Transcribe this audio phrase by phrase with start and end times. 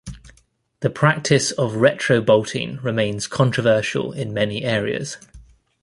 [0.79, 5.17] The practise of retro-bolting remains controversial in many areas.